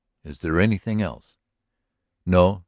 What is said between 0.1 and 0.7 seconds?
"Is there